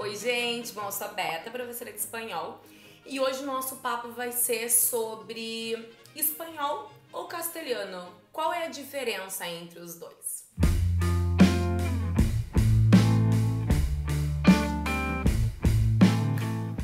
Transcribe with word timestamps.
Oi, 0.00 0.14
gente. 0.14 0.70
Bom, 0.74 0.84
eu 0.84 0.92
sou 0.92 1.08
a 1.08 1.10
Beta, 1.10 1.50
professora 1.50 1.92
de 1.92 1.98
espanhol. 1.98 2.60
E 3.04 3.18
hoje 3.18 3.42
o 3.42 3.46
nosso 3.46 3.78
papo 3.78 4.12
vai 4.12 4.30
ser 4.30 4.70
sobre 4.70 5.92
espanhol 6.14 6.92
ou 7.12 7.26
castelhano. 7.26 8.08
Qual 8.32 8.52
é 8.52 8.66
a 8.66 8.68
diferença 8.68 9.44
entre 9.48 9.80
os 9.80 9.96
dois? 9.96 10.48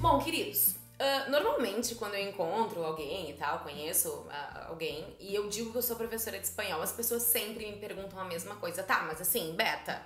Bom, 0.00 0.20
queridos, 0.20 0.68
uh, 0.68 1.30
normalmente 1.32 1.96
quando 1.96 2.14
eu 2.14 2.28
encontro 2.28 2.84
alguém 2.84 3.30
e 3.30 3.32
tal, 3.32 3.58
conheço 3.58 4.08
uh, 4.08 4.68
alguém 4.68 5.16
e 5.18 5.34
eu 5.34 5.48
digo 5.48 5.72
que 5.72 5.78
eu 5.78 5.82
sou 5.82 5.96
professora 5.96 6.38
de 6.38 6.44
espanhol, 6.44 6.80
as 6.80 6.92
pessoas 6.92 7.24
sempre 7.24 7.68
me 7.72 7.76
perguntam 7.78 8.20
a 8.20 8.24
mesma 8.24 8.54
coisa. 8.54 8.84
Tá, 8.84 9.02
mas 9.02 9.20
assim, 9.20 9.52
Beta, 9.56 10.00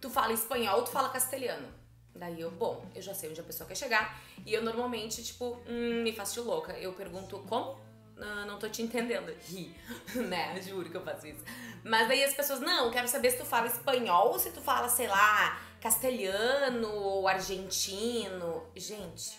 tu 0.00 0.10
fala 0.10 0.32
espanhol 0.32 0.78
ou 0.78 0.82
tu 0.82 0.90
fala 0.90 1.08
castelhano? 1.08 1.86
Daí 2.18 2.40
eu, 2.40 2.50
bom, 2.50 2.84
eu 2.94 3.00
já 3.00 3.14
sei 3.14 3.30
onde 3.30 3.40
a 3.40 3.44
pessoa 3.44 3.66
quer 3.66 3.76
chegar 3.76 4.20
e 4.44 4.52
eu 4.52 4.62
normalmente, 4.62 5.22
tipo, 5.22 5.60
hum, 5.68 6.02
me 6.02 6.12
faço 6.12 6.34
de 6.34 6.40
louca. 6.40 6.72
Eu 6.72 6.92
pergunto 6.92 7.38
como? 7.48 7.78
Não, 8.16 8.46
não 8.46 8.58
tô 8.58 8.68
te 8.68 8.82
entendendo. 8.82 9.32
Ri, 9.48 9.74
né? 10.14 10.60
Juro 10.60 10.90
que 10.90 10.96
eu 10.96 11.04
faço 11.04 11.28
isso. 11.28 11.44
Mas 11.84 12.08
daí 12.08 12.24
as 12.24 12.34
pessoas, 12.34 12.60
não, 12.60 12.86
eu 12.86 12.90
quero 12.90 13.06
saber 13.06 13.30
se 13.30 13.38
tu 13.38 13.44
fala 13.44 13.68
espanhol 13.68 14.32
ou 14.32 14.38
se 14.38 14.50
tu 14.50 14.60
fala, 14.60 14.88
sei 14.88 15.06
lá, 15.06 15.60
castelhano 15.80 16.92
ou 16.92 17.28
argentino. 17.28 18.66
Gente, 18.74 19.38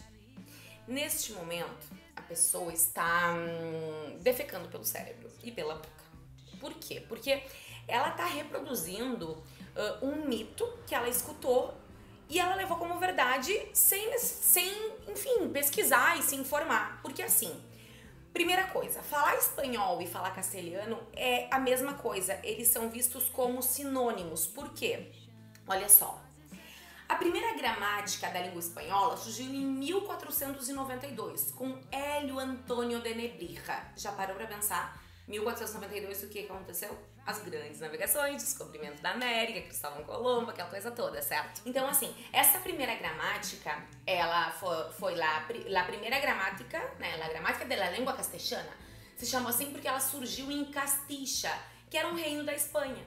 neste 0.87 1.33
momento, 1.33 1.87
a 2.15 2.21
pessoa 2.21 2.71
está 2.71 3.33
hum, 3.33 4.17
defecando 4.21 4.69
pelo 4.69 4.85
cérebro 4.85 5.29
e 5.43 5.51
pela 5.51 5.75
boca. 5.75 5.89
Por 6.61 6.73
quê? 6.75 7.03
Porque 7.07 7.43
ela 7.87 8.11
tá 8.11 8.25
reproduzindo 8.25 9.31
uh, 9.31 10.05
um 10.05 10.27
mito 10.27 10.65
que 10.87 10.95
ela 10.95 11.09
escutou 11.09 11.73
e 12.29 12.39
ela 12.39 12.53
levou 12.53 12.77
como 12.77 12.99
verdade 12.99 13.53
sem, 13.73 14.17
sem, 14.19 14.71
enfim, 15.07 15.49
pesquisar 15.49 16.17
e 16.19 16.21
se 16.21 16.35
informar. 16.35 17.01
Porque 17.01 17.23
assim, 17.23 17.59
primeira 18.31 18.67
coisa, 18.67 19.01
falar 19.01 19.35
espanhol 19.35 19.99
e 19.99 20.07
falar 20.07 20.31
castelhano 20.31 20.99
é 21.13 21.47
a 21.49 21.59
mesma 21.59 21.95
coisa. 21.95 22.39
Eles 22.43 22.67
são 22.67 22.89
vistos 22.89 23.27
como 23.29 23.63
sinônimos. 23.63 24.45
Por 24.45 24.73
quê? 24.73 25.11
Olha 25.67 25.89
só. 25.89 26.21
A 27.07 27.15
primeira 27.15 27.55
gramática 27.57 28.29
da 28.29 28.39
língua 28.39 28.59
espanhola 28.59 29.17
surgiu 29.17 29.47
em 29.47 29.65
1492 29.65 31.51
com 31.53 31.81
Hélio 31.91 32.37
Antônio 32.37 33.01
de 33.01 33.15
Nebrija. 33.15 33.91
Já 33.97 34.11
parou 34.11 34.35
para 34.35 34.45
pensar 34.45 35.01
1492, 35.29 36.23
o 36.23 36.27
que 36.27 36.45
aconteceu? 36.45 36.97
As 37.25 37.39
grandes 37.43 37.79
navegações, 37.79 38.43
descobrimento 38.43 39.01
da 39.01 39.11
América, 39.11 39.61
Cristóvão 39.61 40.03
Colombo, 40.03 40.49
aquela 40.49 40.69
coisa 40.69 40.89
toda, 40.89 41.21
certo? 41.21 41.61
Então, 41.65 41.87
assim, 41.87 42.13
essa 42.33 42.57
primeira 42.59 42.95
gramática, 42.95 43.83
ela 44.07 44.49
foi, 44.51 44.91
foi 44.93 45.15
lá, 45.15 45.37
a 45.37 45.83
primeira 45.83 46.19
gramática, 46.19 46.79
né, 46.97 47.21
a 47.21 47.29
gramática 47.29 47.65
da 47.65 47.91
língua 47.91 48.13
castelhana, 48.13 48.71
se 49.15 49.27
chamou 49.27 49.49
assim 49.49 49.71
porque 49.71 49.87
ela 49.87 49.99
surgiu 49.99 50.51
em 50.51 50.65
Castilla, 50.65 51.53
que 51.89 51.97
era 51.97 52.07
um 52.07 52.15
reino 52.15 52.43
da 52.43 52.53
Espanha. 52.53 53.05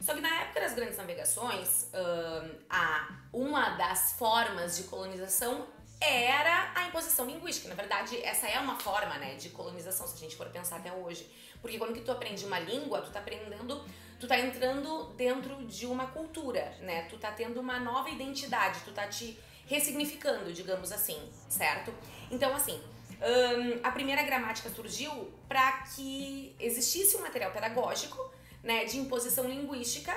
Só 0.00 0.14
que 0.14 0.20
na 0.20 0.42
época 0.42 0.60
das 0.60 0.74
grandes 0.74 0.98
navegações, 0.98 1.90
uh, 1.94 2.56
a, 2.70 3.08
uma 3.32 3.70
das 3.70 4.12
formas 4.12 4.76
de 4.76 4.84
colonização 4.84 5.66
era 6.00 6.72
a 6.74 6.86
imposição 6.88 7.26
linguística. 7.26 7.68
Na 7.68 7.74
verdade, 7.74 8.22
essa 8.22 8.46
é 8.46 8.58
uma 8.58 8.78
forma, 8.78 9.16
né, 9.18 9.34
de 9.36 9.48
colonização, 9.50 10.06
se 10.06 10.14
a 10.14 10.18
gente 10.18 10.36
for 10.36 10.46
pensar 10.48 10.76
até 10.76 10.92
hoje. 10.92 11.30
Porque 11.60 11.78
quando 11.78 11.94
que 11.94 12.00
tu 12.00 12.12
aprende 12.12 12.44
uma 12.44 12.58
língua, 12.58 13.00
tu 13.00 13.10
tá 13.10 13.20
aprendendo, 13.20 13.82
tu 14.20 14.26
tá 14.26 14.38
entrando 14.38 15.14
dentro 15.16 15.64
de 15.66 15.86
uma 15.86 16.06
cultura, 16.08 16.76
né? 16.80 17.02
Tu 17.02 17.16
tá 17.18 17.32
tendo 17.32 17.60
uma 17.60 17.78
nova 17.80 18.10
identidade, 18.10 18.80
tu 18.84 18.92
tá 18.92 19.06
te 19.08 19.38
ressignificando, 19.66 20.52
digamos 20.52 20.92
assim, 20.92 21.18
certo? 21.48 21.92
Então, 22.30 22.54
assim, 22.54 22.80
hum, 23.10 23.80
a 23.82 23.90
primeira 23.90 24.22
gramática 24.22 24.70
surgiu 24.70 25.32
para 25.48 25.82
que 25.82 26.54
existisse 26.60 27.16
um 27.16 27.22
material 27.22 27.50
pedagógico, 27.50 28.32
né, 28.62 28.84
de 28.84 28.98
imposição 28.98 29.48
linguística 29.48 30.12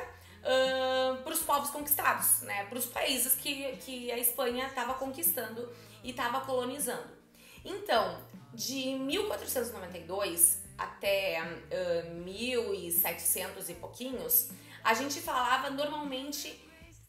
para 1.23 1.33
os 1.33 1.41
povos 1.43 1.69
conquistados, 1.69 2.41
né, 2.41 2.65
para 2.65 2.77
os 2.77 2.85
países 2.85 3.35
que, 3.35 3.75
que 3.77 4.11
a 4.11 4.17
Espanha 4.17 4.67
estava 4.67 4.93
conquistando 4.93 5.69
e 6.03 6.11
estava 6.11 6.41
colonizando. 6.41 7.17
Então, 7.63 8.17
de 8.53 8.95
1492 8.95 10.63
até 10.77 11.41
uh, 11.41 12.15
1700 12.23 13.69
e 13.69 13.73
pouquinhos, 13.75 14.49
a 14.83 14.93
gente 14.93 15.19
falava 15.19 15.69
normalmente 15.69 16.57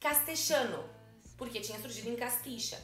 castelhano, 0.01 0.85
porque 1.37 1.61
tinha 1.61 1.79
surgido 1.79 2.11
em 2.11 2.17
Castilla. 2.17 2.79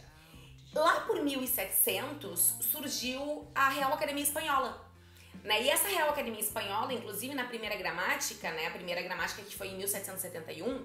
Lá 0.73 1.01
por 1.01 1.23
1700 1.23 2.39
surgiu 2.61 3.51
a 3.55 3.69
Real 3.71 3.93
Academia 3.93 4.23
Espanhola, 4.23 4.86
né? 5.45 5.63
E 5.63 5.71
essa 5.71 5.89
Real 5.89 6.11
Academia 6.11 6.41
Espanhola, 6.41 6.93
inclusive 6.93 7.35
na 7.35 7.45
primeira 7.45 7.77
gramática, 7.77 8.51
né, 8.53 8.67
a 8.67 8.71
primeira 8.71 9.03
gramática 9.03 9.43
que 9.43 9.57
foi 9.57 9.69
em 9.69 9.77
1771, 9.77 10.85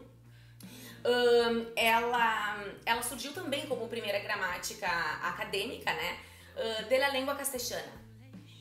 um, 1.03 1.71
ela, 1.75 2.63
ela 2.85 3.01
surgiu 3.01 3.33
também 3.33 3.65
como 3.65 3.87
primeira 3.87 4.19
gramática 4.19 4.87
acadêmica, 4.87 5.91
né, 5.93 6.19
uh, 6.55 7.13
língua 7.13 7.35
castelhana. 7.35 8.01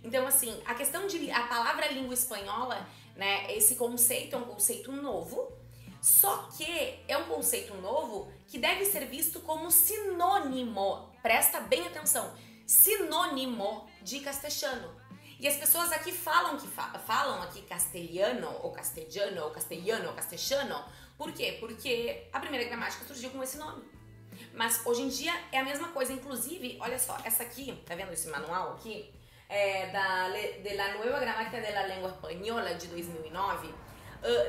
Então, 0.02 0.26
assim, 0.26 0.60
a 0.64 0.74
questão 0.74 1.06
de 1.06 1.30
a 1.30 1.42
palavra 1.42 1.88
língua 1.88 2.14
espanhola, 2.14 2.88
né, 3.14 3.54
esse 3.54 3.76
conceito 3.76 4.34
é 4.34 4.38
um 4.38 4.44
conceito 4.44 4.90
novo, 4.90 5.52
só 6.00 6.48
que 6.56 6.98
é 7.06 7.16
um 7.18 7.24
conceito 7.24 7.74
novo 7.74 8.32
que 8.48 8.58
deve 8.58 8.86
ser 8.86 9.04
visto 9.06 9.40
como 9.40 9.70
sinônimo, 9.70 11.10
presta 11.22 11.60
bem 11.60 11.86
atenção, 11.86 12.34
sinônimo 12.66 13.86
de 14.02 14.20
castelhano. 14.20 14.98
E 15.40 15.48
as 15.48 15.56
pessoas 15.56 15.90
aqui 15.90 16.12
falam 16.12 16.58
que 16.58 16.68
fa 16.68 16.86
falam 16.98 17.40
aqui 17.42 17.62
castelhano 17.62 18.48
ou 18.62 18.70
castelhano 18.72 19.44
ou 19.44 19.50
castelhano 19.50 20.08
ou 20.08 20.14
castelhano. 20.14 20.84
Por 21.16 21.32
quê? 21.32 21.56
Porque 21.58 22.28
a 22.30 22.38
primeira 22.38 22.68
gramática 22.68 23.06
surgiu 23.06 23.30
com 23.30 23.42
esse 23.42 23.56
nome. 23.56 23.82
Mas 24.52 24.84
hoje 24.84 25.00
em 25.00 25.08
dia 25.08 25.32
é 25.50 25.58
a 25.58 25.64
mesma 25.64 25.88
coisa. 25.88 26.12
Inclusive, 26.12 26.76
olha 26.78 26.98
só, 26.98 27.16
essa 27.24 27.42
aqui, 27.42 27.82
tá 27.86 27.94
vendo 27.94 28.12
esse 28.12 28.28
manual 28.28 28.74
aqui? 28.74 29.10
É 29.48 29.86
da 29.86 30.28
de 30.28 30.76
la 30.76 30.94
Nueva 30.98 31.18
Gramática 31.18 31.58
de 31.58 31.72
la 31.72 31.86
Língua 31.86 32.10
Espanhola 32.10 32.74
de 32.74 32.86
2009. 32.88 33.68
Uh, 33.68 33.74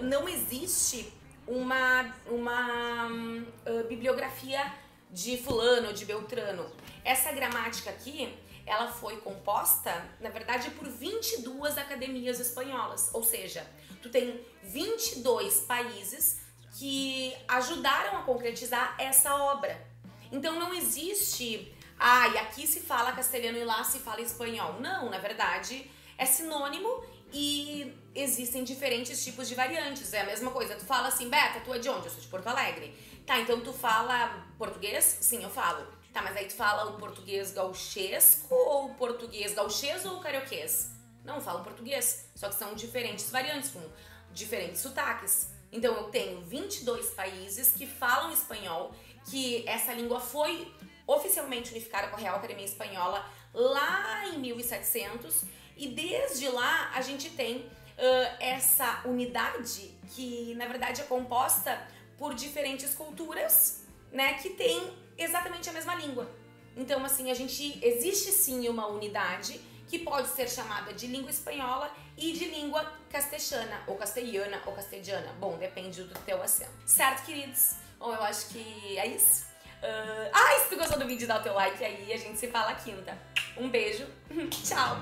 não 0.04 0.28
existe 0.28 1.14
uma, 1.48 2.14
uma 2.28 3.08
uh, 3.08 3.88
bibliografia 3.88 4.74
de 5.10 5.38
fulano, 5.38 5.94
de 5.94 6.04
beltrano. 6.04 6.70
Essa 7.04 7.32
gramática 7.32 7.90
aqui 7.90 8.38
ela 8.72 8.88
foi 8.88 9.18
composta, 9.18 9.94
na 10.22 10.30
verdade, 10.30 10.72
por 10.72 10.88
22 10.88 11.78
academias 11.78 12.40
espanholas. 12.40 13.10
Ou 13.14 13.22
seja, 13.22 13.70
tu 14.02 14.10
tem 14.10 14.46
22 14.64 15.60
países 15.62 16.40
que 16.78 17.36
ajudaram 17.50 18.20
a 18.20 18.22
concretizar 18.24 18.96
essa 18.98 19.36
obra. 19.36 19.78
Então 20.32 20.58
não 20.58 20.74
existe, 20.74 21.76
ah, 22.00 22.30
e 22.30 22.38
aqui 22.38 22.66
se 22.66 22.80
fala 22.80 23.12
castelhano 23.12 23.58
e 23.58 23.66
lá 23.66 23.84
se 23.84 24.00
fala 24.00 24.22
espanhol. 24.22 24.80
Não, 24.80 25.10
na 25.10 25.18
verdade, 25.18 25.92
é 26.18 26.26
sinônimo 26.26 27.04
e 27.34 27.94
existem 28.16 28.64
diferentes 28.64 29.22
tipos 29.22 29.50
de 29.50 29.56
variantes. 29.56 30.14
É 30.14 30.22
a 30.22 30.26
mesma 30.26 30.50
coisa. 30.50 30.76
Tu 30.76 30.86
fala 30.86 31.10
assim, 31.10 31.30
Beta, 31.30 31.60
tu 31.60 31.74
é 31.74 31.80
de 31.80 31.90
onde? 31.90 32.06
Eu 32.06 32.12
sou 32.12 32.22
de 32.22 32.28
Porto 32.28 32.48
Alegre. 32.48 32.96
Tá, 33.26 33.38
então 33.38 33.60
tu 33.60 33.74
fala 33.74 34.48
português? 34.58 35.18
Sim, 35.20 35.44
eu 35.44 35.50
falo. 35.50 35.86
Tá, 36.14 36.22
mas 36.22 36.36
aí 36.36 36.46
tu 36.46 36.54
fala 36.54 36.92
o 36.92 36.98
português 36.98 37.54
gauchesco 37.54 38.54
ou 38.54 38.88
o 38.88 38.96
português 38.96 39.54
gauchês 39.54 40.06
ou 40.06 40.20
carioquês? 40.20 40.92
Não, 41.24 41.40
falam 41.40 41.64
português, 41.64 42.30
só 42.36 42.50
que 42.50 42.56
são 42.56 42.74
diferentes 42.74 43.30
variantes, 43.30 43.70
com 43.70 43.82
diferentes 44.34 44.82
sotaques. 44.82 45.50
Então 45.72 45.94
eu 45.96 46.04
tenho 46.06 46.42
22 46.42 47.12
países 47.12 47.74
que 47.74 47.88
falam 47.88 48.32
espanhol, 48.32 48.94
que 49.30 49.68
essa 49.68 49.94
língua 49.94 50.20
foi 50.20 50.74
oficialmente 51.08 51.72
unificada 51.72 52.10
com 52.10 52.18
a 52.18 52.20
Real 52.20 52.36
Academia 52.36 52.66
Espanhola 52.66 53.26
lá 53.54 54.28
em 54.28 54.40
1700 54.40 55.44
e 55.78 55.88
desde 55.88 56.48
lá 56.50 56.92
a 56.94 57.02
gente 57.02 57.30
tem 57.32 57.58
uh, 57.58 57.72
essa 58.40 59.02
unidade 59.06 59.98
que 60.14 60.54
na 60.56 60.68
verdade 60.68 61.02
é 61.02 61.04
composta 61.06 61.82
por 62.18 62.34
diferentes 62.34 62.94
culturas, 62.94 63.81
né, 64.12 64.36
que 64.36 64.50
tem 64.52 64.92
exatamente 65.18 65.70
a 65.70 65.74
mesma 65.74 65.96
língua. 65.96 66.30
Então, 66.76 67.04
assim, 67.04 67.32
a 67.32 67.34
gente 67.34 67.80
existe 67.86 68.32
sim 68.32 68.68
uma 68.68 68.88
unidade 68.88 69.60
que 69.88 70.00
pode 70.00 70.30
ser 70.30 70.50
chamada 70.50 70.94
de 70.94 71.08
língua 71.08 71.30
espanhola 71.30 71.94
e 72.18 72.32
de 72.32 72.46
língua 72.46 72.90
castelhana, 73.10 73.84
ou 73.88 73.96
castelhana, 73.96 74.62
ou 74.66 74.74
castelhana. 74.74 75.34
Bom, 75.34 75.58
depende 75.58 76.04
do 76.04 76.18
teu 76.20 76.42
acento. 76.42 76.72
Certo, 76.86 77.26
queridos? 77.26 77.76
Bom, 78.00 78.14
eu 78.14 78.24
acho 78.24 78.48
que 78.50 78.98
é 78.98 79.08
isso. 79.08 79.46
Uh... 79.84 80.30
Ah, 80.32 80.60
se 80.62 80.70
tu 80.70 80.78
gostou 80.78 80.98
do 80.98 81.06
vídeo, 81.06 81.28
dá 81.28 81.40
o 81.40 81.44
teu 81.44 81.54
like 81.54 81.84
aí 81.84 82.14
a 82.14 82.18
gente 82.18 82.40
se 82.40 82.48
fala 82.48 82.74
quinta. 82.76 83.18
Um 83.58 83.70
beijo, 83.70 84.08
tchau! 84.64 84.98